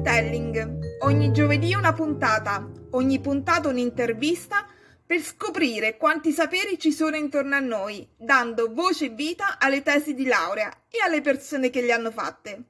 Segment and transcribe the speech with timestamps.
[0.00, 0.96] Storytelling.
[1.00, 4.66] Ogni giovedì una puntata, ogni puntata un'intervista
[5.04, 10.14] per scoprire quanti saperi ci sono intorno a noi, dando voce e vita alle tesi
[10.14, 12.62] di laurea e alle persone che le hanno fatte.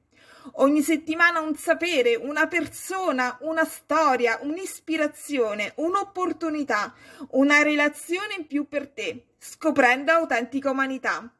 [0.55, 6.93] Ogni settimana un sapere, una persona, una storia, un'ispirazione, un'opportunità,
[7.31, 11.33] una relazione in più per te, scoprendo autentica umanità.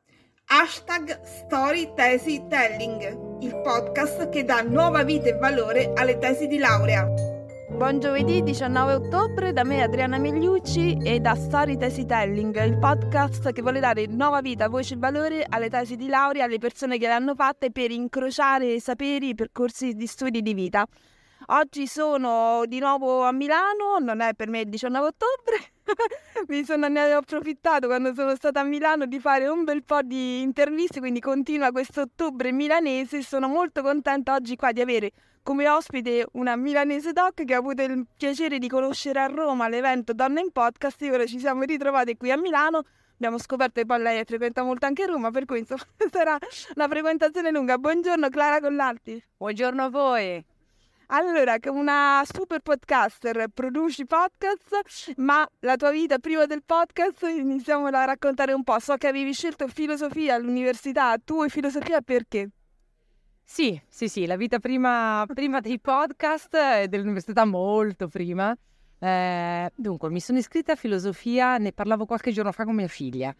[0.54, 7.08] Hashtag Storytelling, il podcast che dà nuova vita e valore alle tesi di laurea.
[7.70, 13.62] Buon giovedì 19 ottobre da me Adriana Migliucci e da Story Telling, il podcast che
[13.62, 17.14] vuole dare nuova vita, voce e valore alle tesi di laurea, alle persone che le
[17.14, 20.86] hanno fatte per incrociare saperi e percorsi di studi di vita.
[21.48, 25.72] Oggi sono di nuovo a Milano, non è per me il 19 ottobre,
[26.48, 30.02] mi sono ne ho approfittato quando sono stata a Milano di fare un bel po'
[30.02, 33.22] di interviste, quindi continua questo ottobre milanese.
[33.22, 35.12] Sono molto contenta oggi qua di avere
[35.44, 40.14] come ospite una milanese doc che ha avuto il piacere di conoscere a Roma all'evento
[40.14, 42.84] Donna in Podcast e ora ci siamo ritrovate qui a Milano.
[43.16, 46.38] Abbiamo scoperto che poi lei frequenta molto anche Roma, per cui insomma sarà
[46.76, 47.78] una frequentazione lunga.
[47.78, 49.24] Buongiorno Clara Collalti.
[49.38, 50.51] Buongiorno a voi.
[51.14, 57.88] Allora, che una super podcaster, produci podcast, ma la tua vita prima del podcast iniziamo
[57.88, 58.80] a raccontare un po'.
[58.80, 62.52] So che avevi scelto filosofia all'università, tu e filosofia perché?
[63.44, 68.56] Sì, sì, sì, la vita prima, prima dei podcast e dell'università molto prima.
[68.98, 73.36] Eh, dunque, mi sono iscritta a filosofia, ne parlavo qualche giorno fa con mia figlia,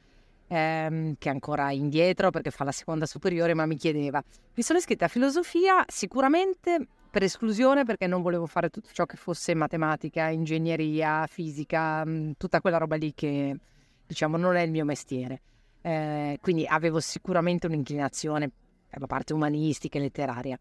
[0.52, 4.22] ehm, che è ancora indietro perché fa la seconda superiore, ma mi chiedeva.
[4.54, 9.18] Mi sono iscritta a filosofia sicuramente per esclusione perché non volevo fare tutto ciò che
[9.18, 13.58] fosse matematica, ingegneria, fisica, mm, tutta quella roba lì che
[14.06, 15.42] diciamo non è il mio mestiere.
[15.82, 18.52] Eh, quindi avevo sicuramente un'inclinazione
[18.90, 20.58] per la parte umanistica e letteraria.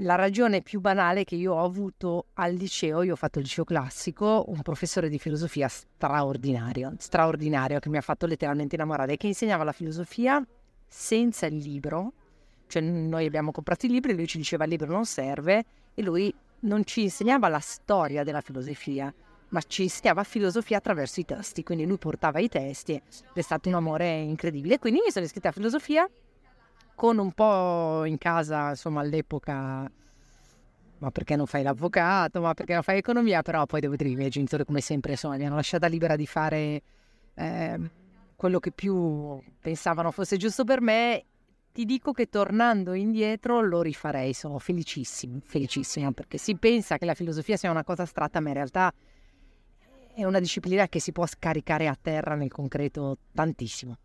[0.00, 3.64] La ragione più banale che io ho avuto al liceo, io ho fatto il liceo
[3.64, 9.64] classico, un professore di filosofia straordinario, straordinario, che mi ha fatto letteralmente innamorare, che insegnava
[9.64, 10.46] la filosofia
[10.86, 12.12] senza il libro,
[12.66, 15.64] cioè noi abbiamo comprato i libri, lui ci diceva il libro non serve
[15.94, 19.10] e lui non ci insegnava la storia della filosofia,
[19.48, 23.00] ma ci insegnava filosofia attraverso i testi, quindi lui portava i testi
[23.32, 24.78] è stato un amore incredibile.
[24.78, 26.06] Quindi mi sono iscritta a filosofia
[26.96, 29.88] con un po' in casa, insomma all'epoca,
[30.98, 34.16] ma perché non fai l'avvocato, ma perché non fai economia, però poi devo dire i
[34.16, 36.82] miei genitori come sempre insomma mi hanno lasciata libera di fare
[37.34, 37.90] eh,
[38.34, 41.24] quello che più pensavano fosse giusto per me
[41.76, 47.12] ti dico che tornando indietro lo rifarei, sono felicissima, felicissima, perché si pensa che la
[47.12, 48.90] filosofia sia una cosa astratta, ma in realtà
[50.14, 53.98] è una disciplina che si può scaricare a terra nel concreto tantissimo.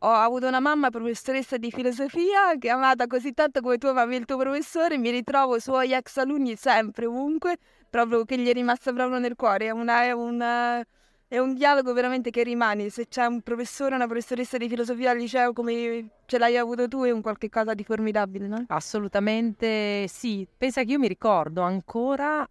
[0.00, 4.16] Ho avuto una mamma professoressa di filosofia che è amata così tanto come tu amavi
[4.16, 7.56] il tuo professore, mi ritrovo suoi ex alunni sempre, ovunque,
[7.88, 10.84] proprio che gli è rimasta proprio nel cuore, è una, è una
[11.28, 12.88] è un dialogo veramente che rimane.
[12.88, 17.02] Se c'è un professore, una professoressa di filosofia al liceo come ce l'hai avuto tu,
[17.02, 18.64] è un qualche cosa di formidabile, no?
[18.68, 20.46] Assolutamente sì.
[20.56, 22.48] Pensa che io mi ricordo ancora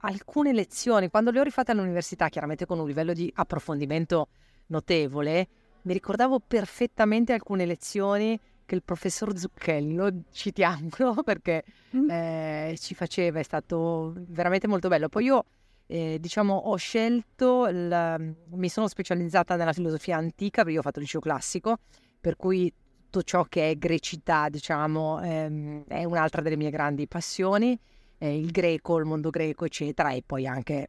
[0.00, 4.28] alcune lezioni, quando le ho rifatte all'università, chiaramente con un livello di approfondimento
[4.66, 5.48] notevole,
[5.82, 11.64] mi ricordavo perfettamente alcune lezioni che il professor Zucchelli, lo citiamolo perché
[11.96, 12.10] mm.
[12.10, 15.08] eh, ci faceva, è stato veramente molto bello.
[15.08, 15.44] Poi io
[15.86, 20.98] eh, diciamo, ho scelto, il, mi sono specializzata nella filosofia antica, perché io ho fatto
[20.98, 21.78] il liceo classico,
[22.20, 22.72] per cui
[23.08, 27.78] tutto ciò che è grecità, diciamo, ehm, è un'altra delle mie grandi passioni,
[28.18, 30.88] eh, il greco, il mondo greco, eccetera, e poi anche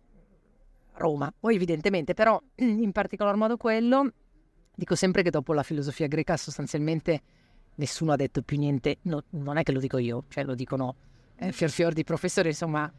[0.96, 1.34] Roma.
[1.38, 4.12] Poi evidentemente, però, in particolar modo quello,
[4.80, 7.22] dico sempre che dopo la filosofia greca sostanzialmente
[7.76, 10.96] nessuno ha detto più niente, no, non è che lo dico io, cioè lo dicono
[11.36, 12.92] eh, fior fior di professori, insomma,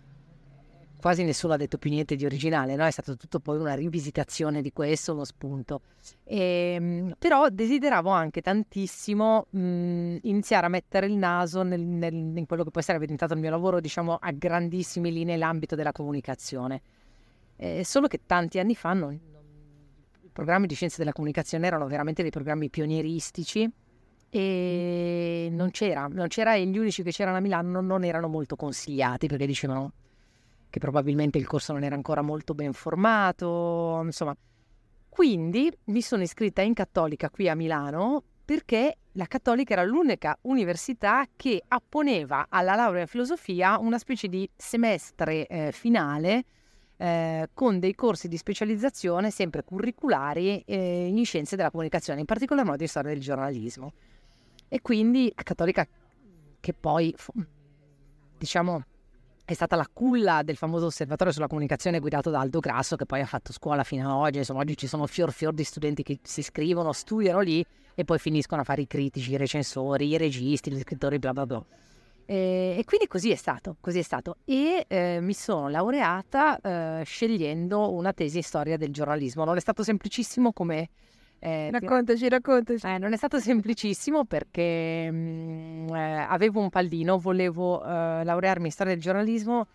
[1.00, 2.84] quasi nessuno ha detto più niente di originale, no?
[2.84, 5.80] è stato tutto poi una rivisitazione di questo, uno spunto.
[6.24, 12.46] E, ehm, però desideravo anche tantissimo mh, iniziare a mettere il naso nel, nel, in
[12.46, 16.82] quello che poi sarebbe diventato il mio lavoro, diciamo a grandissime linee, l'ambito della comunicazione.
[17.56, 19.18] Eh, solo che tanti anni fa non,
[20.32, 23.70] programmi di scienze della comunicazione erano veramente dei programmi pionieristici
[24.30, 28.54] e non c'era, non c'era e gli unici che c'erano a Milano non erano molto
[28.56, 29.92] consigliati perché dicevano
[30.70, 34.36] che probabilmente il corso non era ancora molto ben formato, insomma.
[35.08, 41.26] Quindi mi sono iscritta in Cattolica qui a Milano perché la Cattolica era l'unica università
[41.34, 46.44] che apponeva alla laurea in filosofia una specie di semestre eh, finale
[47.00, 52.66] eh, con dei corsi di specializzazione sempre curriculari eh, in scienze della comunicazione, in particolar
[52.66, 53.94] modo in storia del giornalismo.
[54.68, 55.88] E quindi la Cattolica
[56.60, 57.14] che poi
[58.36, 58.84] diciamo,
[59.46, 63.22] è stata la culla del famoso osservatorio sulla comunicazione guidato da Aldo Grasso che poi
[63.22, 66.18] ha fatto scuola fino ad oggi, insomma oggi ci sono fior fior di studenti che
[66.22, 67.64] si iscrivono, studiano lì
[67.94, 71.46] e poi finiscono a fare i critici, i recensori, i registi, gli scrittori, bla bla
[71.46, 71.64] bla.
[72.30, 74.36] E, e quindi così è stato, così è stato.
[74.44, 79.44] E eh, mi sono laureata eh, scegliendo una tesi in storia del giornalismo.
[79.44, 80.90] Non è stato semplicissimo come
[81.40, 82.86] eh, raccontaci, raccontaci.
[82.86, 88.66] Eh, non è stato semplicissimo perché mh, mm, eh, avevo un pallino, volevo eh, laurearmi
[88.66, 89.66] in storia del giornalismo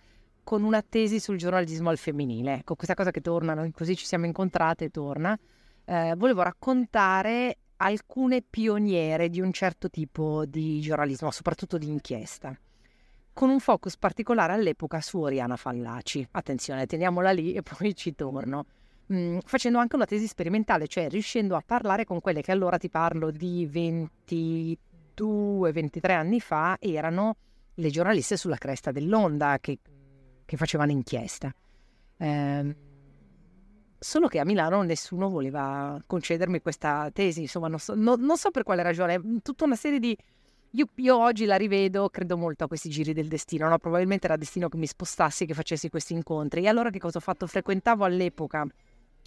[0.41, 2.53] con una tesi sul giornalismo al femminile.
[2.59, 5.37] Ecco, questa cosa che torna, così ci siamo incontrate e torna.
[5.83, 12.57] Eh, volevo raccontare alcune pioniere di un certo tipo di giornalismo, soprattutto di inchiesta
[13.35, 16.25] con un focus particolare all'epoca su Oriana Fallaci.
[16.31, 18.65] Attenzione, teniamola lì e poi ci torno
[19.07, 22.89] mhmm, facendo anche una tesi sperimentale, cioè riuscendo a parlare con quelle che allora ti
[22.89, 27.35] parlo di 22-23 anni fa erano
[27.73, 29.79] le giornaliste sulla cresta dell'onda che,
[30.45, 31.53] che facevano inchiesta.
[32.17, 32.75] Eh,
[34.05, 38.51] solo che a Milano nessuno voleva concedermi questa tesi, insomma non so, no, non so
[38.51, 40.15] per quale ragione, tutta una serie di...
[40.71, 43.79] Io, io, oggi la rivedo, credo molto a questi giri del destino, no?
[43.79, 46.63] probabilmente era destino che mi spostassi, che facessi questi incontri.
[46.63, 47.47] E allora che cosa ho fatto?
[47.47, 48.67] Frequentavo all'epoca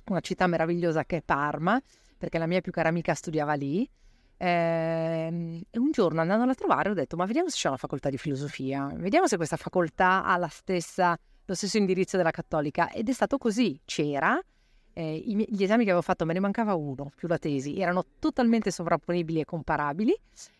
[0.09, 1.81] una città meravigliosa che è Parma,
[2.17, 3.89] perché la mia più cara amica studiava lì.
[4.37, 8.09] Ehm, e un giorno andando a trovare ho detto ma vediamo se c'è una facoltà
[8.09, 13.13] di filosofia, vediamo se questa facoltà ha stessa, lo stesso indirizzo della cattolica ed è
[13.13, 14.41] stato così, c'era,
[14.99, 18.73] eh, gli esami che avevo fatto me ne mancava uno più la tesi, erano totalmente
[18.73, 20.19] sovrapponibili e comparabili.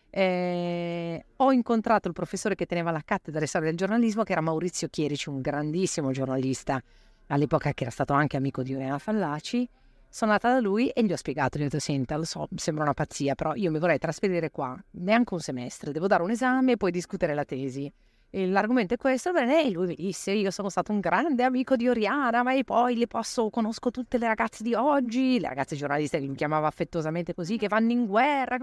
[0.09, 4.39] Eh, ho incontrato il professore che teneva la cattedra di storia del giornalismo che era
[4.39, 6.81] Maurizio Chierici, un grandissimo giornalista
[7.27, 9.69] all'epoca che era stato anche amico di Oriana Fallaci,
[10.07, 12.85] sono andata da lui e gli ho spiegato, gli ho detto senta, lo so, sembra
[12.85, 16.71] una pazzia, però io mi vorrei trasferire qua, neanche un semestre, devo dare un esame
[16.71, 17.91] e poi discutere la tesi.
[18.31, 21.87] L'argomento è questo, bene, e lui mi disse, io sono stato un grande amico di
[21.87, 26.27] Oriana, ma poi le posso, conosco tutte le ragazze di oggi, le ragazze giornaliste che
[26.27, 28.57] mi chiamava affettuosamente così, che vanno in guerra,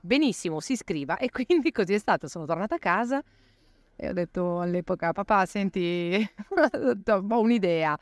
[0.00, 1.18] benissimo, si iscriva.
[1.18, 3.22] E quindi così è stato, sono tornata a casa
[3.96, 6.26] e ho detto all'epoca, papà, senti,
[7.06, 7.98] ho un'idea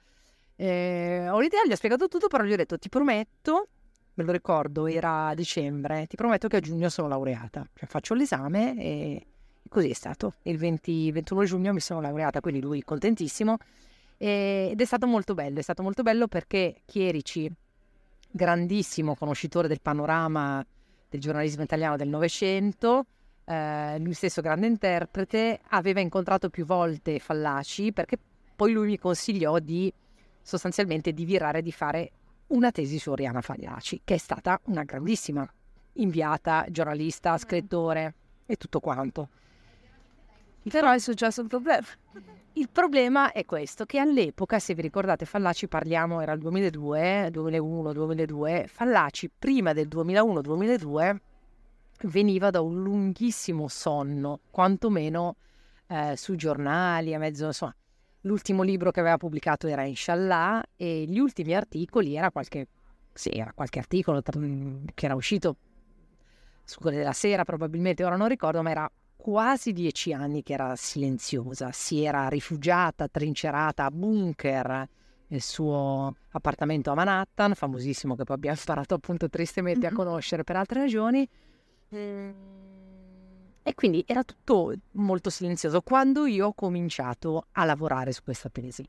[0.61, 3.69] eh, ho l'idea, gli ho spiegato tutto, però gli ho detto ti prometto,
[4.15, 7.65] me lo ricordo, era dicembre, ti prometto che a giugno sono laureata.
[7.73, 9.27] Cioè faccio l'esame e
[9.69, 10.35] così è stato.
[10.43, 13.57] Il 20, 21 giugno mi sono laureata, quindi lui contentissimo.
[14.17, 17.51] E, ed è stato molto bello, è stato molto bello perché Chierici,
[18.31, 20.65] grandissimo conoscitore del panorama
[21.09, 23.07] del giornalismo italiano del Novecento,
[23.45, 28.19] eh, lui stesso grande interprete, aveva incontrato più volte Fallaci perché
[28.55, 29.93] poi lui mi consigliò di
[30.43, 32.11] sostanzialmente di virare di fare
[32.49, 35.49] una tesi su Oriana Fagliaci, che è stata una grandissima
[35.95, 38.15] inviata, giornalista, scrittore
[38.47, 39.29] e tutto quanto.
[40.69, 41.87] Però è successo un problema.
[42.55, 47.93] Il problema è questo, che all'epoca, se vi ricordate, Fallaci parliamo, era il 2002, 2001,
[47.93, 51.17] 2002, Fallaci prima del 2001-2002
[52.03, 55.37] veniva da un lunghissimo sonno, quantomeno
[55.87, 57.75] eh, sui giornali, a mezzo, insomma,
[58.23, 62.67] L'ultimo libro che aveva pubblicato era Inshallah e gli ultimi articoli era qualche,
[63.13, 65.57] sì, era qualche articolo che era uscito
[66.65, 70.75] su quelle della sera probabilmente, ora non ricordo, ma era quasi dieci anni che era
[70.77, 74.89] silenziosa, si era rifugiata, trincerata a bunker
[75.27, 80.57] nel suo appartamento a Manhattan, famosissimo che poi abbiamo imparato appunto tristemente a conoscere per
[80.57, 81.29] altre ragioni.
[81.95, 82.31] Mm
[83.69, 88.83] e quindi era tutto molto silenzioso quando io ho cominciato a lavorare su questa tesi.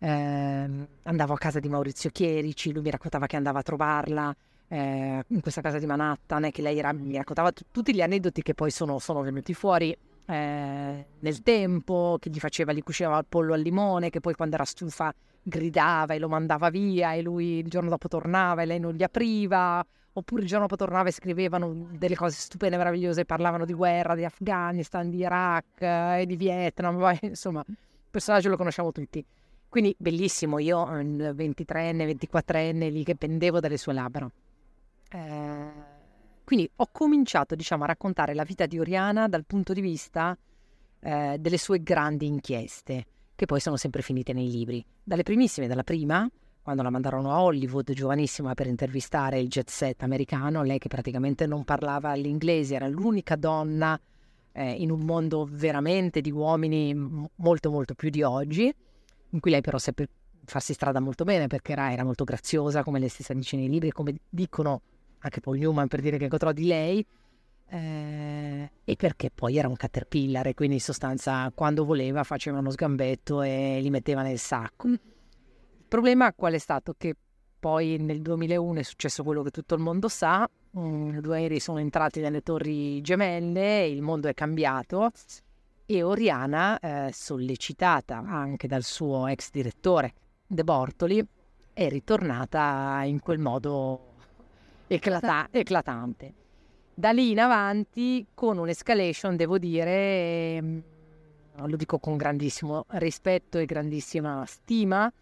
[0.00, 4.36] Eh, andavo a casa di Maurizio Chierici, lui mi raccontava che andava a trovarla
[4.68, 8.02] eh, in questa casa di Manhattan e che lei era, mi raccontava t- tutti gli
[8.02, 9.96] aneddoti che poi sono, sono venuti fuori
[10.26, 14.56] eh, nel tempo, che gli faceva, gli cucinava il pollo al limone, che poi quando
[14.56, 18.78] era stufa gridava e lo mandava via e lui il giorno dopo tornava e lei
[18.78, 23.64] non gli apriva oppure il giorno dopo tornava e scrivevano delle cose stupende, meravigliose, parlavano
[23.64, 27.76] di guerra, di Afghanistan, di Iraq eh, e di Vietnam, insomma, il
[28.10, 29.24] personaggio lo conosciamo tutti.
[29.68, 34.28] Quindi bellissimo, io 23enne, 24enne lì che pendevo dalle sue labbra.
[35.08, 35.96] Eh,
[36.44, 40.36] quindi ho cominciato, diciamo, a raccontare la vita di Oriana dal punto di vista
[41.00, 44.84] eh, delle sue grandi inchieste, che poi sono sempre finite nei libri.
[45.02, 46.28] Dalle primissime, dalla prima,
[46.62, 51.46] quando la mandarono a Hollywood giovanissima per intervistare il jet set americano, lei che praticamente
[51.46, 53.98] non parlava l'inglese, era l'unica donna
[54.52, 56.94] eh, in un mondo veramente di uomini
[57.36, 58.74] molto molto più di oggi,
[59.30, 60.08] in cui lei però seppe
[60.44, 63.90] farsi strada molto bene perché era, era molto graziosa, come lei stessa dice nei libri,
[63.90, 64.80] come dicono
[65.20, 67.06] anche Paul Newman per dire che incontrò di lei,
[67.70, 72.70] eh, e perché poi era un caterpillar e quindi in sostanza quando voleva faceva uno
[72.70, 74.88] sgambetto e li metteva nel sacco.
[74.88, 76.94] Il problema qual è stato?
[76.96, 77.14] Che
[77.58, 80.48] poi nel 2001 è successo quello che tutto il mondo sa,
[80.78, 85.10] mm, due aerei sono entrati nelle torri gemelle, il mondo è cambiato
[85.84, 90.12] e Oriana, eh, sollecitata anche dal suo ex direttore
[90.46, 91.26] De Bortoli,
[91.72, 94.07] è ritornata in quel modo
[94.88, 96.34] eclata- eclatante
[96.98, 100.82] da lì in avanti con un'escalation, devo dire, ehm,
[101.66, 105.12] lo dico con grandissimo rispetto e grandissima stima,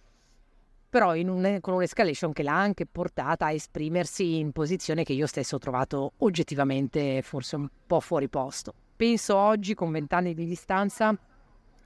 [0.89, 5.57] però un, con un'escalation che l'ha anche portata a esprimersi in posizione che io stesso
[5.57, 8.73] ho trovato oggettivamente forse un po' fuori posto.
[8.97, 11.15] Penso oggi, con vent'anni di distanza,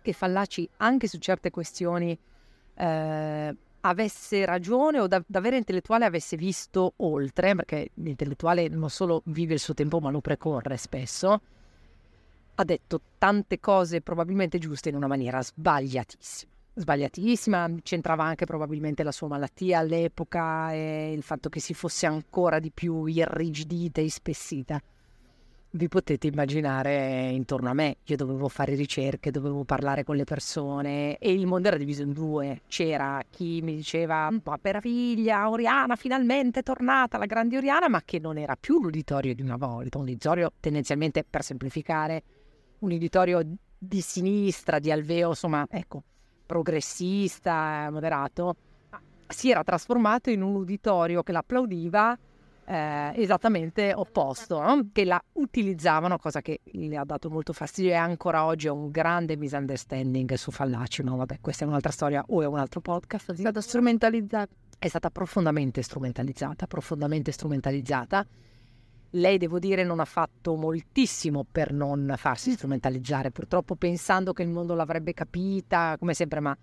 [0.02, 2.16] che Fallaci anche su certe questioni
[2.74, 9.54] eh, avesse ragione o da, davvero intellettuale avesse visto oltre, perché l'intellettuale non solo vive
[9.54, 11.40] il suo tempo ma lo precorre spesso,
[12.54, 16.52] ha detto tante cose probabilmente giuste in una maniera sbagliatissima.
[16.72, 22.58] Sbagliatissima, c'entrava anche probabilmente la sua malattia all'epoca e il fatto che si fosse ancora
[22.58, 24.80] di più irrigidita e ispessita
[25.72, 27.98] vi potete immaginare intorno a me.
[28.04, 32.12] Io dovevo fare ricerche, dovevo parlare con le persone e il mondo era diviso in
[32.12, 32.62] due.
[32.66, 38.02] C'era chi mi diceva, ma per figlia, Oriana finalmente è tornata, la grande Oriana, ma
[38.04, 42.22] che non era più l'uditorio di una volta, un uditorio tendenzialmente, per semplificare,
[42.80, 43.42] un uditorio
[43.78, 46.02] di sinistra, di alveo, insomma, ecco,
[46.46, 48.56] progressista, moderato.
[49.28, 52.18] Si era trasformato in un uditorio che l'applaudiva
[52.70, 54.90] eh, esattamente opposto, no?
[54.92, 58.90] che la utilizzavano, cosa che le ha dato molto fastidio e ancora oggi è un
[58.92, 63.32] grande misunderstanding su Fallaci, ma vabbè questa è un'altra storia o è un altro podcast.
[63.32, 64.52] È stata strumentalizzata.
[64.78, 68.24] È stata profondamente strumentalizzata, profondamente strumentalizzata.
[69.14, 74.48] Lei, devo dire, non ha fatto moltissimo per non farsi strumentalizzare, purtroppo pensando che il
[74.48, 76.56] mondo l'avrebbe capita, come sempre, ma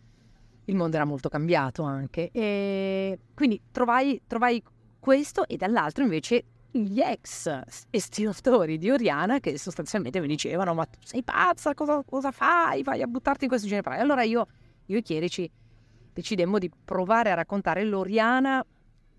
[0.64, 2.30] il mondo era molto cambiato anche.
[2.32, 4.64] E quindi trovai, trovai
[5.00, 11.00] questo e dall'altro invece gli ex estimatori di Oriana che sostanzialmente mi dicevano ma tu
[11.04, 12.84] sei pazza, cosa, cosa fai?
[12.84, 13.98] Vai a buttarti in questo genere.
[13.98, 14.48] Allora io,
[14.86, 15.50] io e Chierici
[16.14, 18.66] decidemmo di provare a raccontare l'Oriana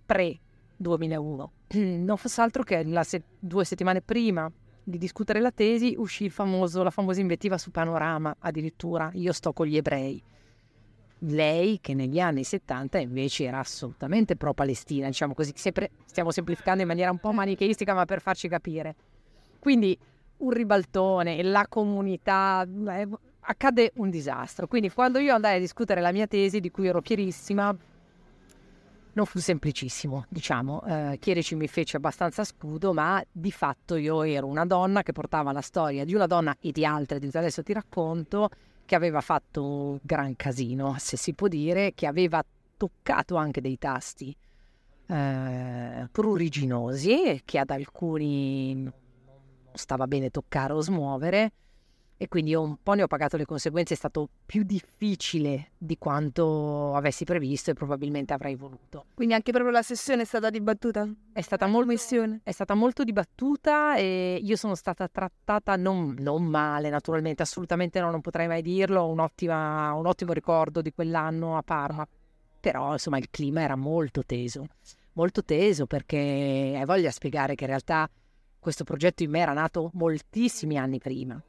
[0.06, 1.46] pre-2001.
[1.98, 4.50] Non fosse altro che se- due settimane prima
[4.82, 9.66] di discutere la tesi uscì famoso, la famosa invettiva su Panorama addirittura, io sto con
[9.66, 10.22] gli ebrei
[11.20, 16.88] lei che negli anni 70 invece era assolutamente pro-Palestina, diciamo così, sempre, stiamo semplificando in
[16.88, 18.94] maniera un po' manicheistica ma per farci capire.
[19.58, 19.98] Quindi
[20.38, 23.08] un ribaltone, la comunità, eh,
[23.40, 24.66] accade un disastro.
[24.66, 27.76] Quindi quando io andai a discutere la mia tesi, di cui ero fierissima,
[29.12, 30.82] non fu semplicissimo, diciamo.
[30.84, 35.50] Eh, Chierici mi fece abbastanza scudo, ma di fatto io ero una donna che portava
[35.50, 38.48] la storia di una donna e di altre, adesso ti racconto,
[38.88, 42.42] che aveva fatto un gran casino, se si può dire, che aveva
[42.74, 44.34] toccato anche dei tasti
[45.06, 48.90] eh, pruriginosi che ad alcuni
[49.74, 51.52] stava bene toccare o smuovere
[52.20, 55.96] e quindi io un po' ne ho pagato le conseguenze, è stato più difficile di
[55.98, 59.04] quanto avessi previsto e probabilmente avrei voluto.
[59.14, 61.08] Quindi anche proprio la sessione è stata dibattuta?
[61.32, 61.92] È stata molto,
[62.42, 68.10] è stata molto dibattuta e io sono stata trattata non, non male, naturalmente, assolutamente no,
[68.10, 72.06] non potrei mai dirlo, un, ottima, un ottimo ricordo di quell'anno a Parma,
[72.58, 74.66] però insomma il clima era molto teso,
[75.12, 78.10] molto teso perché hai voglia di spiegare che in realtà
[78.58, 81.40] questo progetto in me era nato moltissimi anni prima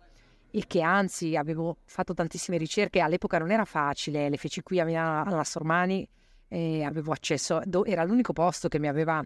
[0.52, 4.86] e che anzi avevo fatto tantissime ricerche, all'epoca non era facile, le feci qui a
[4.86, 6.08] Milano alla Sormani
[6.48, 9.24] e avevo accesso, era l'unico posto che mi aveva,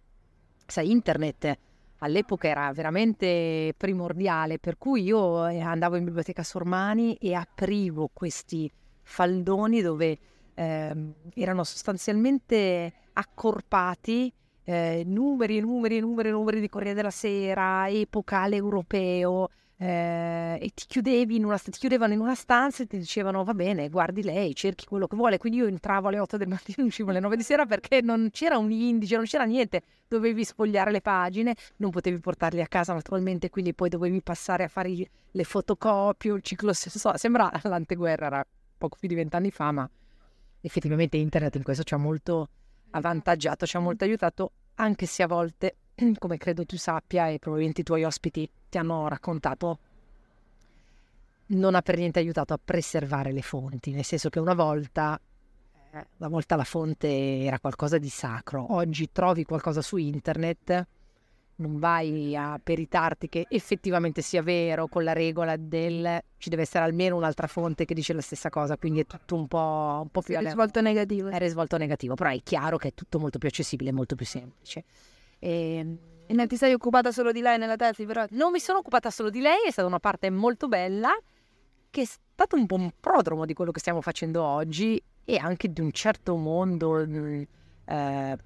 [0.65, 1.57] sai, internet.
[1.99, 8.69] All'epoca era veramente primordiale, per cui io eh, andavo in biblioteca Sormani e aprivo questi
[9.03, 10.17] faldoni dove
[10.53, 14.33] eh, erano sostanzialmente accorpati
[14.65, 19.49] eh, numeri e numeri e numeri numeri di Corriere della Sera, epocale europeo,
[19.83, 23.53] eh, e ti, chiudevi in una, ti chiudevano in una stanza e ti dicevano va
[23.53, 25.37] bene, guardi lei, cerchi quello che vuole.
[25.37, 28.57] Quindi io entravo alle 8 del mattino uscivo alle 9 di sera perché non c'era
[28.57, 29.81] un indice, non c'era niente.
[30.07, 34.67] Dovevi sfogliare le pagine, non potevi portarli a casa naturalmente, quindi poi dovevi passare a
[34.69, 38.47] fare le fotocopie, il ciclo, so, sembra l'anteguerra, era
[38.77, 39.89] poco più di vent'anni fa, ma
[40.61, 42.47] effettivamente internet in questo ci ha molto
[42.91, 45.75] avvantaggiato, ci ha molto aiutato, anche se a volte
[46.19, 49.77] come credo tu sappia e probabilmente i tuoi ospiti ti hanno raccontato,
[51.47, 55.19] non ha per niente aiutato a preservare le fonti, nel senso che una volta,
[55.91, 60.87] eh, una volta la fonte era qualcosa di sacro, oggi trovi qualcosa su internet
[61.55, 66.83] non vai a peritarti che effettivamente sia vero con la regola del ci deve essere
[66.83, 70.21] almeno un'altra fonte che dice la stessa cosa, quindi è tutto un po', un po
[70.23, 70.35] più...
[70.35, 71.29] È risvolto negativo.
[71.29, 74.83] È risvolto negativo, però è chiaro che è tutto molto più accessibile molto più semplice.
[75.37, 75.97] E...
[76.25, 78.25] e non ti sei occupata solo di lei nella tesi, però?
[78.31, 81.11] Non mi sono occupata solo di lei, è stata una parte molto bella,
[81.89, 85.71] che è stato un po' un prodromo di quello che stiamo facendo oggi e anche
[85.71, 86.99] di un certo mondo...
[87.85, 88.37] Eh,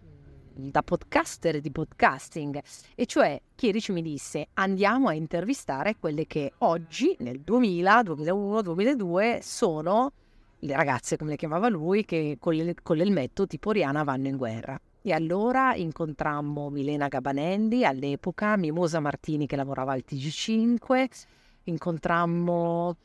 [0.57, 2.59] da podcaster di podcasting,
[2.95, 9.39] e cioè Chierici mi disse andiamo a intervistare quelle che oggi, nel 2000, 2001, 2002,
[9.41, 10.11] sono
[10.59, 14.79] le ragazze, come le chiamava lui, che con, con l'elmetto tipo Rihanna vanno in guerra.
[15.07, 21.07] E allora incontrammo Milena Gabanelli all'epoca, Mimosa Martini che lavorava al TG5,
[21.63, 22.97] incontrammo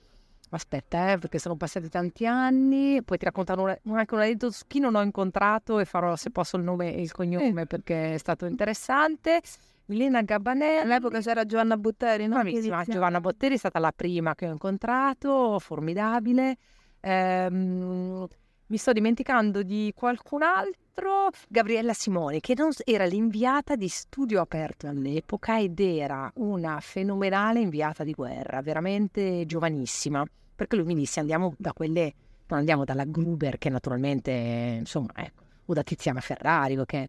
[0.50, 3.00] Aspetta, eh, perché sono passati tanti anni.
[3.04, 6.56] Poi ti raccontano anche un aneddoto su chi non ho incontrato e farò se posso
[6.56, 7.66] il nome e il cognome eh.
[7.66, 9.40] perché è stato interessante.
[9.86, 10.80] Milena Gabbanelli.
[10.80, 12.34] All'epoca c'era Giovanna Botteri, no?
[12.34, 16.56] Bravissima, Giovanna Botteri è stata la prima che ho incontrato, formidabile.
[17.00, 18.26] Ehm,
[18.72, 22.54] mi sto dimenticando di qualcun altro, Gabriella Simoni, che
[22.86, 30.24] era l'inviata di studio aperto all'epoca ed era una fenomenale inviata di guerra, veramente giovanissima
[30.54, 32.14] perché lui mi disse andiamo da quelle,
[32.46, 34.30] non andiamo dalla Gruber che naturalmente,
[34.78, 37.04] insomma, ecco, o da Tiziana Ferrari, ok?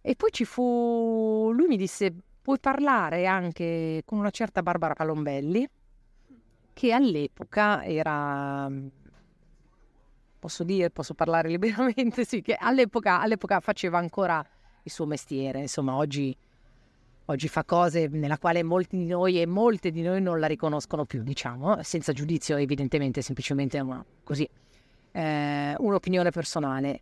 [0.00, 5.68] E poi ci fu, lui mi disse puoi parlare anche con una certa Barbara Palombelli,
[6.72, 8.70] che all'epoca era,
[10.40, 14.44] posso dire, posso parlare liberamente, sì, che all'epoca, all'epoca faceva ancora
[14.82, 16.36] il suo mestiere, insomma oggi
[17.26, 21.04] oggi fa cose nella quale molti di noi e molte di noi non la riconoscono
[21.04, 24.48] più, diciamo, senza giudizio evidentemente, semplicemente una, così,
[25.12, 27.00] eh, un'opinione personale.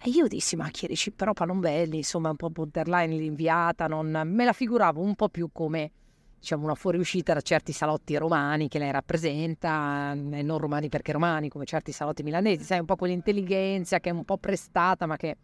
[0.00, 4.52] E io dissi, ma Chierici, però Palombelli, insomma, un po' borderline l'inviata, non, me la
[4.52, 5.90] figuravo un po' più come,
[6.38, 11.48] diciamo, una fuoriuscita da certi salotti romani che lei rappresenta, e non romani perché romani,
[11.48, 15.36] come certi salotti milanesi, sai, un po' quell'intelligenza che è un po' prestata, ma che...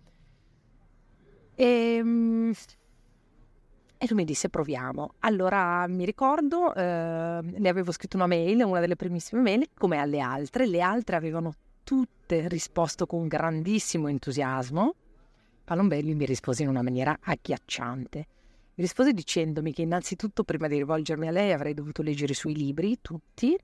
[1.54, 2.52] E, ehm,
[4.02, 5.14] e lui mi disse proviamo.
[5.20, 10.18] Allora mi ricordo, eh, le avevo scritto una mail, una delle primissime mail, come alle
[10.18, 10.66] altre.
[10.66, 11.52] Le altre avevano
[11.84, 14.94] tutte risposto con grandissimo entusiasmo.
[15.62, 18.26] Palombelli mi rispose in una maniera agghiacciante.
[18.74, 22.54] Mi rispose dicendomi che innanzitutto prima di rivolgermi a lei avrei dovuto leggere i suoi
[22.54, 23.56] libri, tutti,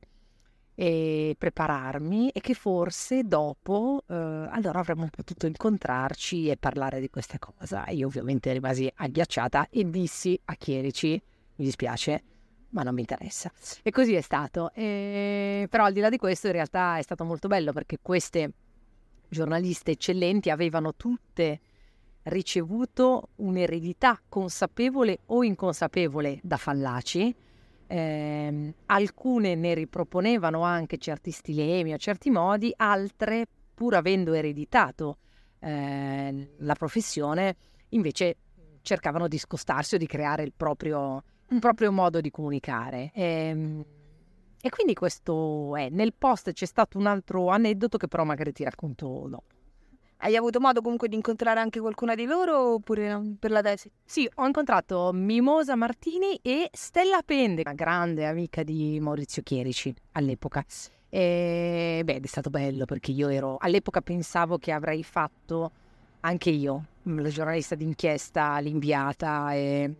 [0.81, 7.37] e prepararmi e che forse dopo eh, allora avremmo potuto incontrarci e parlare di questa
[7.41, 7.85] cosa.
[7.89, 11.21] Io ovviamente rimasi agghiacciata e dissi a Chierici,
[11.57, 12.23] mi dispiace,
[12.71, 13.51] ma non mi interessa.
[13.83, 14.71] E così è stato.
[14.73, 18.53] E, però al di là di questo in realtà è stato molto bello perché queste
[19.29, 21.61] giornaliste eccellenti avevano tutte
[22.29, 27.35] ricevuto un'eredità consapevole o inconsapevole da Fallaci
[27.89, 35.19] eh, alcune ne riproponevano anche certi stilemi o certi modi, altre, pur avendo ereditato
[35.61, 37.57] eh, la professione,
[37.91, 38.37] invece
[38.83, 43.11] cercavano di scostarsi o di creare il proprio, il proprio modo di comunicare.
[43.15, 43.85] E, ehm,
[44.61, 45.89] e quindi questo è.
[45.89, 49.58] Nel post c'è stato un altro aneddoto che però magari ti racconto dopo.
[50.21, 53.89] Hai avuto modo comunque di incontrare anche qualcuna di loro oppure per la tesi?
[54.05, 60.65] Sì, ho incontrato Mimosa Martini e Stella Pende, una grande amica di Maurizio Chierici all'epoca.
[61.09, 65.71] E beh, è stato bello perché io ero all'epoca pensavo che avrei fatto
[66.21, 69.97] anche io, la giornalista d'inchiesta, l'inviata e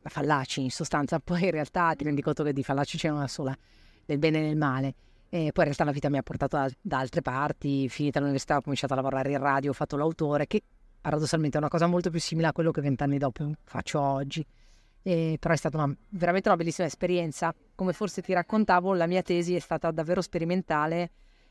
[0.00, 1.20] la Fallaci in sostanza.
[1.20, 3.56] Poi in realtà ti rendi conto che di Fallaci c'è una sola,
[4.04, 4.94] del bene e del male.
[5.32, 8.56] E poi in realtà la vita mi ha portato da, da altre parti, finita l'università
[8.56, 10.60] ho cominciato a lavorare in radio, ho fatto l'autore, che
[11.00, 14.44] paradossalmente è una cosa molto più simile a quello che vent'anni dopo faccio oggi.
[15.02, 17.54] E, però è stata una, veramente una bellissima esperienza.
[17.76, 21.10] Come forse ti raccontavo, la mia tesi è stata davvero sperimentale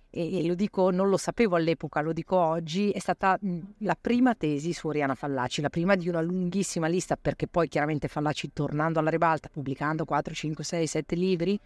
[0.09, 3.39] e, e lo dico, non lo sapevo all'epoca, lo dico oggi, è stata
[3.77, 8.07] la prima tesi su Oriana Fallaci, la prima di una lunghissima lista, perché poi chiaramente
[8.07, 11.59] Fallaci tornando alla ribalta, pubblicando 4, 5, 6, 7 libri,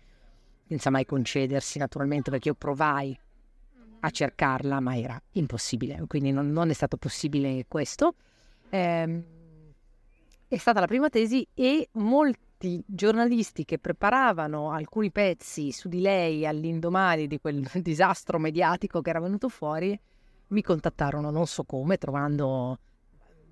[0.67, 3.17] senza mai concedersi naturalmente perché io provai
[3.99, 8.15] a cercarla ma era impossibile, quindi non, non è stato possibile questo.
[8.69, 9.23] Eh,
[10.47, 16.45] è stata la prima tesi e molti giornalisti che preparavano alcuni pezzi su di lei
[16.45, 19.99] all'indomani di quel disastro mediatico che era venuto fuori
[20.47, 22.77] mi contattarono non so come, trovando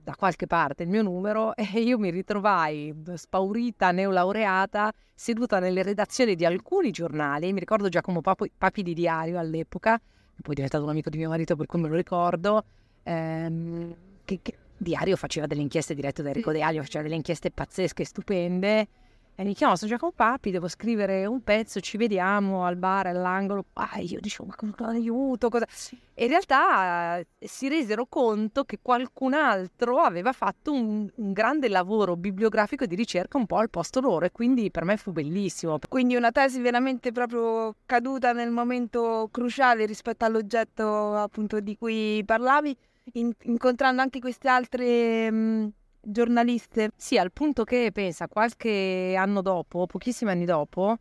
[0.04, 6.36] da qualche parte il mio numero e io mi ritrovai spaurita neolaureata seduta nelle redazioni
[6.36, 10.90] di alcuni giornali, mi ricordo Giacomo Papi, Papi di Diario all'epoca, poi è diventato un
[10.90, 12.64] amico di mio marito per cui me lo ricordo,
[13.04, 18.04] ehm, che, che Diario faceva delle inchieste dirette da Enrico Diario, faceva delle inchieste pazzesche,
[18.04, 18.88] stupende.
[19.36, 23.66] E mi chiamò, sono Giacomo Papi, devo scrivere un pezzo, ci vediamo al bar, all'angolo.
[23.74, 25.50] Ah, io dicevo, ma cosa aiuto?
[25.50, 25.66] Cosa...
[26.14, 31.70] E in realtà eh, si resero conto che qualcun altro aveva fatto un, un, grande
[31.70, 35.80] lavoro bibliografico di ricerca un po' al posto loro e quindi per me fu bellissimo.
[35.90, 42.78] Quindi una tesi veramente proprio caduta nel momento cruciale rispetto all'oggetto appunto di cui parlavi
[43.14, 46.92] in, incontrando anche queste altre mh, giornaliste.
[46.96, 50.98] Sì, al punto che pensa qualche anno dopo, pochissimi anni dopo,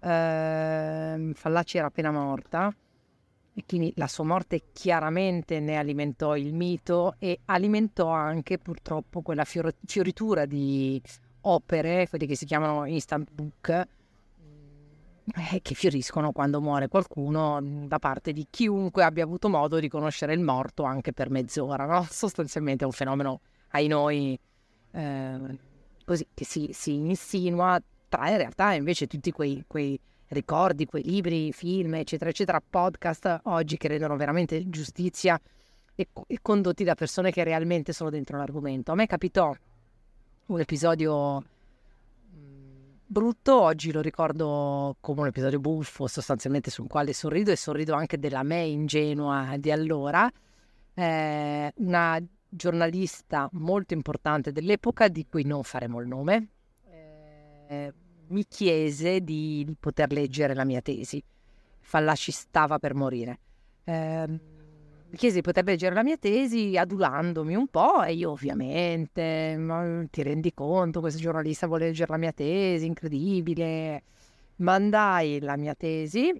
[0.00, 2.74] eh, Fallaci era appena morta
[3.54, 9.44] e quindi la sua morte chiaramente ne alimentò il mito e alimentò anche purtroppo quella
[9.44, 11.00] fior- fioritura di
[11.42, 13.68] opere, quelle che si chiamano instant book,
[15.52, 20.34] eh, che fioriscono quando muore qualcuno da parte di chiunque abbia avuto modo di conoscere
[20.34, 22.06] il morto anche per mezz'ora, no?
[22.08, 23.40] Sostanzialmente è un fenomeno
[23.72, 24.38] ai noi
[24.92, 25.58] eh,
[26.04, 31.52] così che si, si, insinua tra in realtà invece tutti quei, quei ricordi, quei libri,
[31.52, 35.40] film, eccetera, eccetera, podcast oggi che rendono veramente giustizia
[35.94, 38.92] e, e condotti da persone che realmente sono dentro l'argomento.
[38.92, 39.54] A me capitò
[40.46, 41.42] un episodio
[43.06, 48.18] brutto, oggi lo ricordo come un episodio buffo, sostanzialmente sul quale sorrido e sorrido anche
[48.18, 50.30] della me ingenua di allora.
[50.94, 52.22] Eh, una
[52.54, 56.48] giornalista molto importante dell'epoca, di cui non faremo il nome,
[57.68, 57.92] eh,
[58.28, 61.22] mi chiese di poter leggere la mia tesi.
[61.80, 63.38] Fallaci stava per morire.
[63.84, 69.56] Eh, mi chiese di poter leggere la mia tesi adulandomi un po' e io ovviamente,
[69.58, 74.02] ma ti rendi conto, questo giornalista vuole leggere la mia tesi, incredibile.
[74.56, 76.32] Mandai la mia tesi,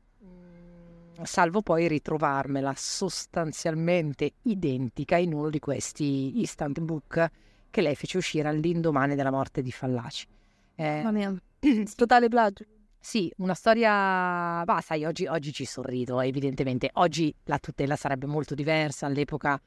[1.23, 7.31] salvo poi ritrovarmela sostanzialmente identica in uno di questi instant book
[7.71, 10.27] che lei fece uscire all'indomani della morte di Fallaci.
[10.75, 11.41] Eh,
[11.97, 12.65] totale plagio.
[12.99, 16.91] Sì, una storia, bah, sai, oggi, oggi ci sorrido, evidentemente.
[16.95, 19.61] Oggi la tutela sarebbe molto diversa, all'epoca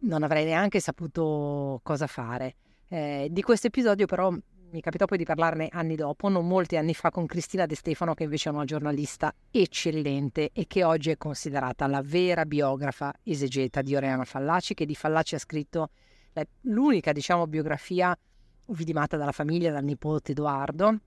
[0.00, 2.54] non avrei neanche saputo cosa fare.
[2.88, 4.32] Eh, di questo episodio però
[4.70, 8.14] mi capitò poi di parlarne anni dopo, non molti anni fa, con Cristina De Stefano,
[8.14, 13.82] che invece è una giornalista eccellente e che oggi è considerata la vera biografa esegeta
[13.82, 15.90] di Oriana Fallaci, che di Fallaci ha scritto
[16.62, 18.16] l'unica, diciamo, biografia
[18.68, 21.00] vidimata dalla famiglia, dal nipote Edoardo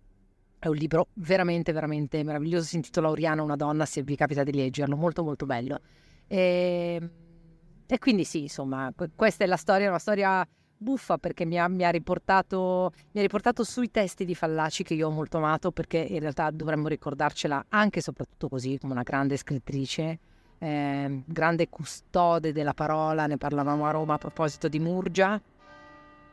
[0.59, 2.65] è un libro veramente, veramente meraviglioso.
[2.65, 5.79] Si intitola Oriana, una donna, se vi capita di leggerlo, molto, molto bello.
[6.27, 7.11] E, ehm,
[7.87, 10.45] e quindi sì, insomma, questa è la storia, una storia
[10.79, 14.93] buffa perché mi ha, mi, ha riportato, mi ha, riportato, sui testi di Fallaci che
[14.93, 19.03] io ho molto amato perché in realtà dovremmo ricordarcela anche e soprattutto così come una
[19.03, 20.19] grande scrittrice,
[20.57, 25.39] eh, grande custode della parola, ne parlavamo a Roma a proposito di Murgia,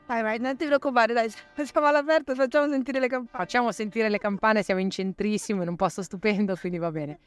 [0.07, 3.45] Vai, vai, non ti preoccupare, dai, siamo all'aperto, facciamo sentire le campane.
[3.45, 7.19] Facciamo sentire le campane, siamo in centrissimo, in un posto stupendo, quindi va bene.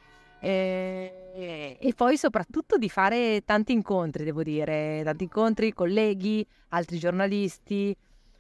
[0.42, 7.96] E, e, poi soprattutto di fare tanti incontri, devo dire, tanti incontri, colleghi, altri giornalisti,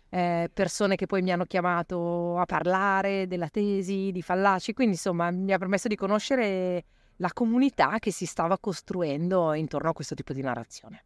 [0.10, 5.30] eh, persone che poi mi hanno chiamato a parlare della tesi di Fallaci, quindi insomma
[5.32, 6.86] mi ha permesso di conoscere
[7.18, 11.04] la comunità che si stava costruendo intorno a questo tipo di narrazione.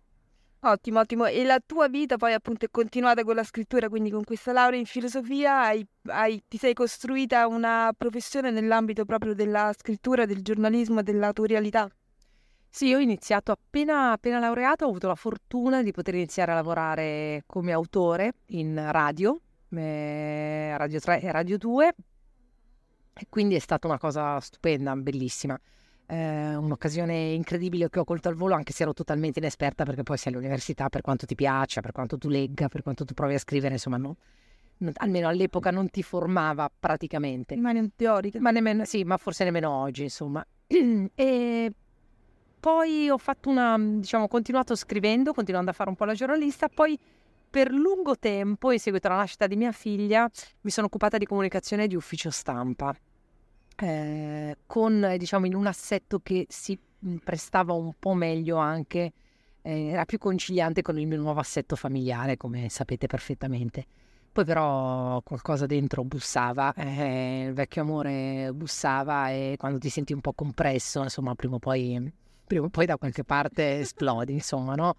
[0.65, 1.25] Ottimo, ottimo.
[1.25, 4.79] E la tua vita poi appunto è continuata con la scrittura, quindi con questa laurea
[4.79, 11.01] in filosofia hai, hai, ti sei costruita una professione nell'ambito proprio della scrittura, del giornalismo
[11.01, 11.89] e dell'autorialità?
[12.69, 16.55] Sì, io ho iniziato appena, appena laureato, ho avuto la fortuna di poter iniziare a
[16.55, 19.37] lavorare come autore in radio,
[19.69, 21.95] eh, Radio 3 e Radio 2,
[23.15, 25.59] e quindi è stata una cosa stupenda, bellissima
[26.07, 30.17] eh, un'occasione incredibile che ho colto al volo, anche se ero totalmente inesperta, perché poi
[30.17, 33.39] sei all'università, per quanto ti piaccia, per quanto tu legga, per quanto tu provi a
[33.39, 34.17] scrivere, insomma, no,
[34.77, 37.55] non, almeno all'epoca non ti formava praticamente.
[37.55, 38.39] Ma non teorica.
[38.39, 40.45] Ma nemmeno, sì, ma forse nemmeno oggi, insomma.
[41.15, 41.71] e
[42.59, 46.69] poi ho fatto una, diciamo, ho continuato scrivendo, continuando a fare un po' la giornalista,
[46.69, 46.97] poi
[47.49, 50.29] per lungo tempo, in seguito alla nascita di mia figlia,
[50.61, 52.95] mi sono occupata di comunicazione di ufficio stampa
[53.75, 56.79] eh, con diciamo in un assetto che si
[57.23, 59.13] prestava un po' meglio anche,
[59.61, 63.85] eh, era più conciliante con il mio nuovo assetto familiare, come sapete perfettamente.
[64.31, 70.21] Poi però qualcosa dentro bussava, eh, il vecchio amore bussava e quando ti senti un
[70.21, 72.11] po' compresso, insomma, prima o poi,
[72.45, 74.95] prima o poi da qualche parte esplodi, insomma, no?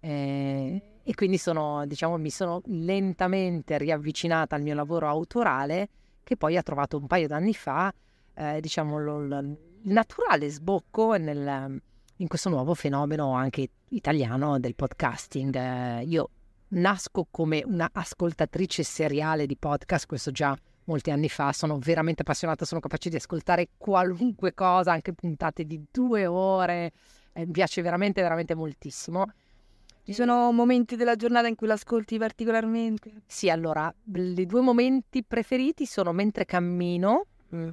[0.00, 5.88] Eh, e quindi sono, diciamo, mi sono lentamente riavvicinata al mio lavoro autorale
[6.24, 7.92] che poi ha trovato un paio d'anni fa
[8.40, 11.80] eh, diciamo, lo, il naturale sbocco nel,
[12.16, 15.54] in questo nuovo fenomeno anche italiano del podcasting.
[15.54, 16.30] Eh, io
[16.68, 22.64] nasco come una ascoltatrice seriale di podcast, questo già molti anni fa, sono veramente appassionata,
[22.64, 26.92] sono capace di ascoltare qualunque cosa, anche puntate di due ore,
[27.32, 29.30] eh, mi piace veramente, veramente moltissimo.
[30.02, 33.22] Ci sono momenti della giornata in cui l'ascolti particolarmente?
[33.26, 37.68] Sì, allora, i due momenti preferiti sono mentre cammino, mm,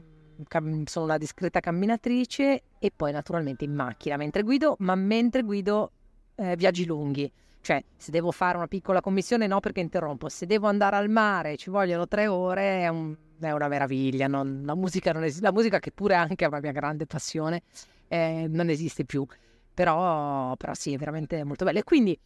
[0.85, 5.91] sono una discreta camminatrice e poi naturalmente in macchina mentre guido, ma mentre guido
[6.35, 7.31] eh, viaggi lunghi.
[7.61, 10.29] Cioè, se devo fare una piccola commissione, no perché interrompo.
[10.29, 14.27] Se devo andare al mare, ci vogliono tre ore, è, un, è una meraviglia.
[14.27, 17.63] Non, la, musica non esiste, la musica, che pure anche è una mia grande passione,
[18.07, 19.25] eh, non esiste più.
[19.73, 21.79] Però, però sì, è veramente molto bello.
[21.79, 22.17] E quindi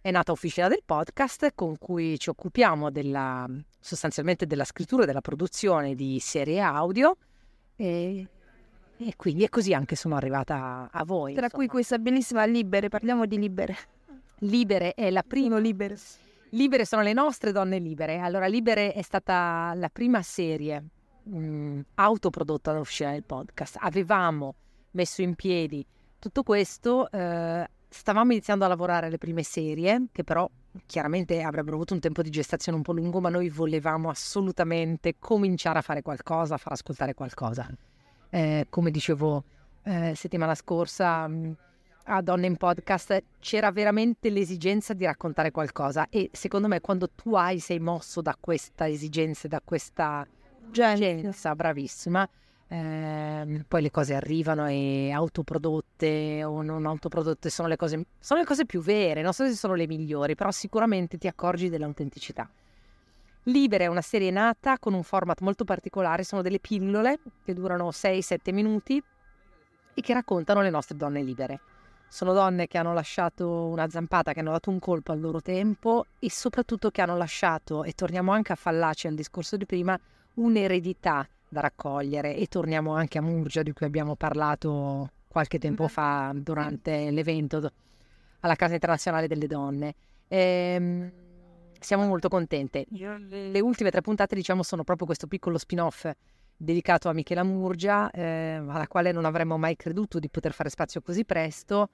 [0.00, 3.46] è nata Officina del Podcast, con cui ci occupiamo della,
[3.78, 7.16] sostanzialmente della scrittura e della produzione di serie audio.
[7.76, 8.26] E,
[8.96, 11.34] e quindi è così anche sono arrivata a voi.
[11.34, 11.62] Tra insomma.
[11.62, 13.76] cui questa bellissima Libere, parliamo di Libere.
[14.40, 15.58] Libere è la prima.
[15.58, 15.96] Libere.
[16.50, 18.18] Libere sono le nostre donne libere.
[18.18, 20.84] Allora, Libere è stata la prima serie
[21.22, 23.76] mh, mm, autoprodotta dall'uscita del podcast.
[23.80, 24.54] Avevamo
[24.92, 25.84] messo in piedi
[26.18, 30.48] tutto questo, eh, stavamo iniziando a lavorare alle prime serie, che però
[30.86, 35.78] chiaramente avrebbero avuto un tempo di gestazione un po' lungo, ma noi volevamo assolutamente cominciare
[35.78, 37.68] a fare qualcosa, a far ascoltare qualcosa.
[38.28, 39.44] Eh, come dicevo
[39.84, 41.52] eh, settimana scorsa, mm,
[42.08, 47.34] a Donne in Podcast c'era veramente l'esigenza di raccontare qualcosa e secondo me quando tu
[47.34, 50.26] hai, sei mosso da questa esigenza, da questa
[50.68, 52.28] urgenza, bravissima,
[52.68, 58.46] eh, poi le cose arrivano e autoprodotte o non autoprodotte sono le cose, sono le
[58.46, 62.48] cose più vere, non so se sono le migliori, però sicuramente ti accorgi dell'autenticità.
[63.44, 67.90] Libera è una serie nata con un format molto particolare, sono delle pillole che durano
[67.90, 69.00] 6-7 minuti
[69.94, 71.60] e che raccontano le nostre donne libere.
[72.08, 76.06] Sono donne che hanno lasciato una zampata, che hanno dato un colpo al loro tempo
[76.18, 79.98] e soprattutto che hanno lasciato, e torniamo anche a Fallaci al discorso di prima,
[80.34, 86.32] un'eredità da raccogliere e torniamo anche a Murgia di cui abbiamo parlato qualche tempo fa
[86.34, 87.70] durante l'evento
[88.40, 89.94] alla Casa Internazionale delle Donne.
[90.28, 91.10] Ehm,
[91.80, 92.84] siamo molto contente.
[92.90, 96.10] Le ultime tre puntate, diciamo, sono proprio questo piccolo spin-off
[96.54, 101.00] dedicato a Michela Murgia, eh, alla quale non avremmo mai creduto di poter fare spazio
[101.00, 101.88] così presto,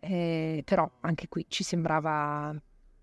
[0.00, 2.54] eh, però anche qui ci sembrava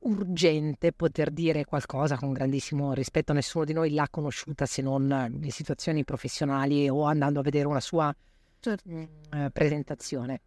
[0.06, 3.34] urgente poter dire qualcosa con grandissimo rispetto.
[3.34, 7.80] Nessuno di noi l'ha conosciuta se non in situazioni professionali o andando a vedere una
[7.80, 8.16] sua
[8.60, 8.90] certo.
[8.90, 10.42] eh, presentazione.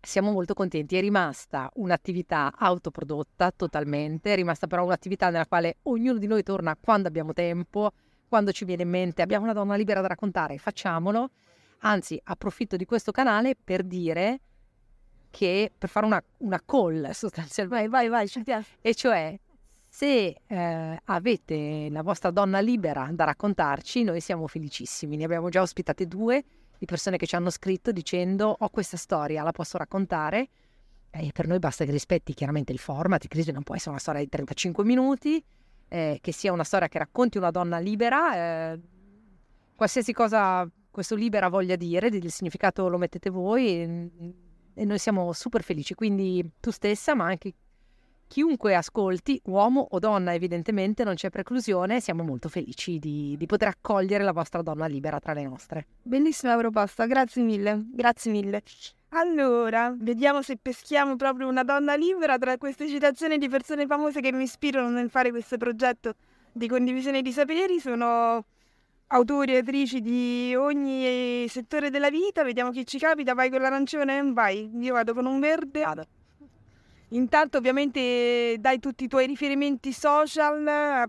[0.00, 6.18] Siamo molto contenti, è rimasta un'attività autoprodotta totalmente, è rimasta però un'attività nella quale ognuno
[6.18, 7.90] di noi torna quando abbiamo tempo,
[8.28, 11.30] quando ci viene in mente abbiamo una donna libera da raccontare, facciamolo.
[11.80, 14.40] Anzi, approfitto di questo canale per dire
[15.38, 17.88] che per fare una, una call sostanzialmente.
[17.88, 19.38] Vai, vai, vai, e cioè
[19.88, 25.16] se eh, avete la vostra donna libera da raccontarci, noi siamo felicissimi.
[25.16, 26.44] Ne abbiamo già ospitate due
[26.76, 30.48] di persone che ci hanno scritto dicendo ho questa storia, la posso raccontare.
[31.10, 34.20] E per noi basta che rispetti chiaramente il format, crisi non può essere una storia
[34.20, 35.42] di 35 minuti,
[35.86, 38.80] eh, che sia una storia che racconti una donna libera, eh,
[39.76, 44.47] qualsiasi cosa questo libera voglia dire, il significato lo mettete voi
[44.78, 47.52] e, noi siamo super felici, quindi tu stessa ma anche
[48.28, 53.68] chiunque ascolti, uomo o donna evidentemente, non c'è preclusione, siamo molto felici di, di, poter
[53.68, 55.86] accogliere la vostra donna libera tra le nostre.
[56.02, 58.62] Bellissima proposta, grazie mille, grazie mille.
[59.10, 64.30] Allora, vediamo se peschiamo proprio una donna libera tra queste citazioni di persone famose che
[64.30, 66.14] mi ispirano nel fare questo progetto
[66.52, 67.80] di condivisione di saperi.
[67.80, 68.44] Sono
[69.08, 72.42] autori e autrici di ogni settore della vita.
[72.42, 73.34] Vediamo chi ci capita.
[73.34, 74.32] Vai con l'arancione?
[74.32, 74.70] Vai.
[74.80, 75.82] Io vado con un verde.
[75.82, 76.06] Vado.
[77.10, 81.08] Intanto ovviamente dai tutti i tuoi riferimenti social,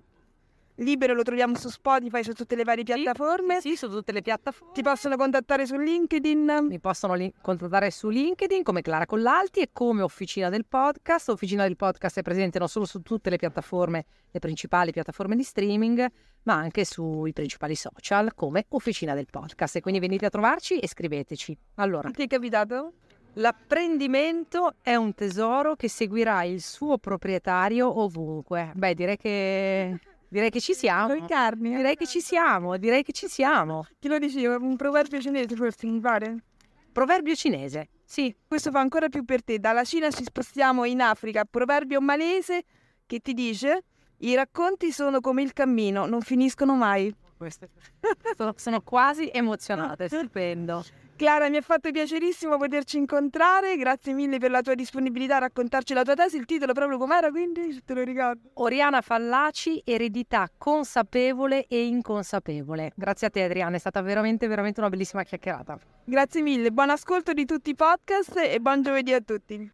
[0.80, 3.60] Libero lo troviamo su Spotify, su tutte le varie piattaforme.
[3.60, 4.74] Sì, sì, su tutte le piattaforme.
[4.74, 6.68] Ti possono contattare su LinkedIn.
[6.70, 11.30] Mi possono li- contattare su LinkedIn come Clara Collalti e come Officina del Podcast.
[11.30, 15.44] Officina del Podcast è presente non solo su tutte le piattaforme, le principali piattaforme di
[15.44, 16.08] streaming,
[16.44, 19.76] ma anche sui principali social come Officina del Podcast.
[19.76, 21.58] E quindi venite a trovarci e scriveteci.
[21.76, 22.10] Allora.
[22.10, 22.94] Ti è capitato?
[23.34, 28.72] L'apprendimento è un tesoro che seguirà il suo proprietario ovunque.
[28.76, 31.16] Beh, direi che Direi che ci siamo.
[31.16, 31.76] Con carni.
[31.76, 33.86] Direi che ci siamo, direi che ci siamo.
[34.00, 34.56] Chi lo diceva?
[34.58, 36.44] Un proverbio cinese forse, mi pare?
[36.92, 38.36] Proverbio cinese, sì.
[38.48, 39.60] Questo fa ancora più per te.
[39.60, 41.46] Dalla Cina ci spostiamo in Africa.
[41.46, 42.64] Proverbio malese
[43.06, 43.84] che ti dice
[44.18, 47.14] i racconti sono come il cammino, non finiscono mai.
[47.38, 47.70] Queste
[48.38, 50.84] sono, sono quasi emozionate, stupendo.
[51.20, 55.94] Clara, mi ha fatto piacerissimo poterci incontrare, grazie mille per la tua disponibilità a raccontarci
[55.94, 58.52] la tua tesi, il titolo proprio com'era quindi, te lo ricordo.
[58.54, 62.94] Oriana Fallaci, eredità consapevole e inconsapevole.
[62.96, 65.78] Grazie a te Adriana, è stata veramente veramente una bellissima chiacchierata.
[66.06, 69.72] Grazie mille, buon ascolto di tutti i podcast e buon giovedì a tutti.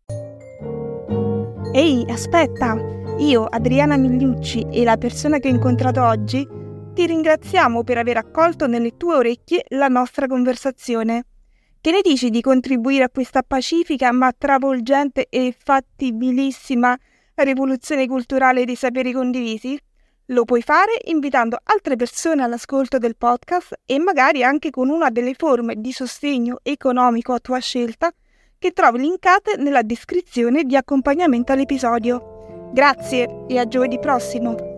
[1.73, 2.75] Ehi, aspetta,
[3.19, 6.43] io, Adriana Migliucci e la persona che ho incontrato oggi
[6.95, 11.25] ti ringraziamo per aver accolto nelle tue orecchie la nostra conversazione.
[11.85, 16.97] Che ne dici di contribuire a questa pacifica ma travolgente e fattibilissima
[17.35, 19.79] rivoluzione culturale dei saperi condivisi?
[20.29, 25.35] Lo puoi fare invitando altre persone all'ascolto del podcast e magari anche con una delle
[25.35, 28.11] forme di sostegno economico a tua scelta
[28.57, 32.71] che trovi linkate nella descrizione di accompagnamento all'episodio.
[32.73, 34.74] Grazie e a giovedì prossimo!